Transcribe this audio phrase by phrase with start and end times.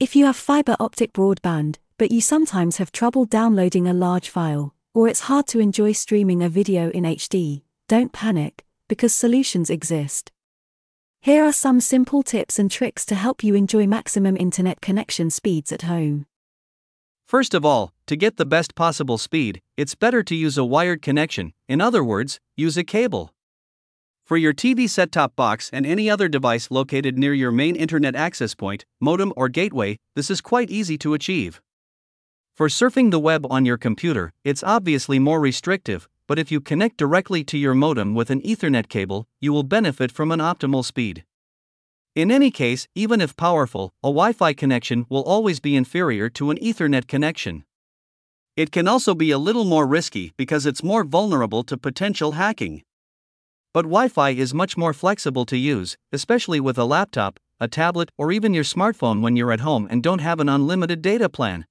[0.00, 4.72] If you have fiber optic broadband, but you sometimes have trouble downloading a large file,
[4.94, 10.30] or it's hard to enjoy streaming a video in HD, don't panic, because solutions exist.
[11.20, 15.72] Here are some simple tips and tricks to help you enjoy maximum internet connection speeds
[15.72, 16.26] at home.
[17.26, 21.02] First of all, to get the best possible speed, it's better to use a wired
[21.02, 23.32] connection, in other words, use a cable.
[24.28, 28.14] For your TV set top box and any other device located near your main internet
[28.14, 31.62] access point, modem, or gateway, this is quite easy to achieve.
[32.54, 36.98] For surfing the web on your computer, it's obviously more restrictive, but if you connect
[36.98, 41.24] directly to your modem with an Ethernet cable, you will benefit from an optimal speed.
[42.14, 46.50] In any case, even if powerful, a Wi Fi connection will always be inferior to
[46.50, 47.64] an Ethernet connection.
[48.58, 52.82] It can also be a little more risky because it's more vulnerable to potential hacking.
[53.78, 58.10] But Wi Fi is much more flexible to use, especially with a laptop, a tablet,
[58.18, 61.64] or even your smartphone when you're at home and don't have an unlimited data plan.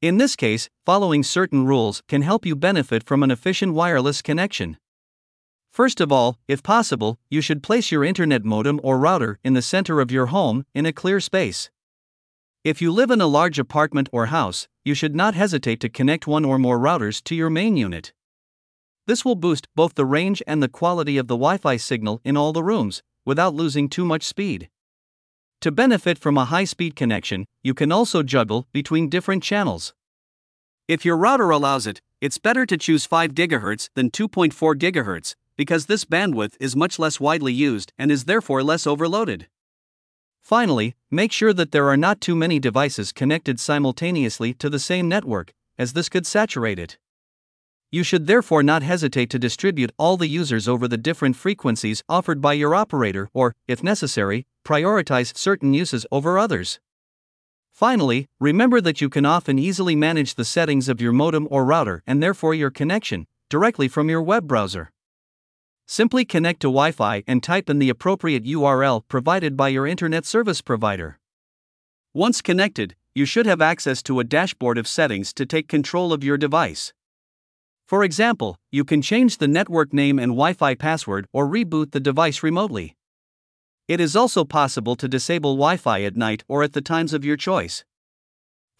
[0.00, 4.78] In this case, following certain rules can help you benefit from an efficient wireless connection.
[5.70, 9.62] First of all, if possible, you should place your internet modem or router in the
[9.62, 11.70] center of your home, in a clear space.
[12.64, 16.26] If you live in a large apartment or house, you should not hesitate to connect
[16.26, 18.12] one or more routers to your main unit.
[19.06, 22.36] This will boost both the range and the quality of the Wi Fi signal in
[22.36, 24.68] all the rooms, without losing too much speed.
[25.60, 29.94] To benefit from a high speed connection, you can also juggle between different channels.
[30.88, 35.86] If your router allows it, it's better to choose 5 GHz than 2.4 GHz, because
[35.86, 39.48] this bandwidth is much less widely used and is therefore less overloaded.
[40.40, 45.08] Finally, make sure that there are not too many devices connected simultaneously to the same
[45.08, 46.98] network, as this could saturate it.
[47.94, 52.40] You should therefore not hesitate to distribute all the users over the different frequencies offered
[52.40, 56.80] by your operator, or, if necessary, prioritize certain uses over others.
[57.70, 62.02] Finally, remember that you can often easily manage the settings of your modem or router
[62.06, 64.90] and therefore your connection directly from your web browser.
[65.86, 70.24] Simply connect to Wi Fi and type in the appropriate URL provided by your internet
[70.24, 71.18] service provider.
[72.14, 76.24] Once connected, you should have access to a dashboard of settings to take control of
[76.24, 76.94] your device.
[77.92, 82.00] For example, you can change the network name and Wi Fi password or reboot the
[82.00, 82.96] device remotely.
[83.86, 87.22] It is also possible to disable Wi Fi at night or at the times of
[87.22, 87.84] your choice.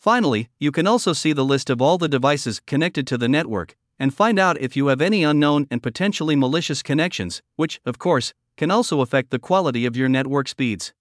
[0.01, 3.77] Finally, you can also see the list of all the devices connected to the network
[3.99, 8.33] and find out if you have any unknown and potentially malicious connections, which, of course,
[8.57, 10.95] can also affect the quality of your network speeds.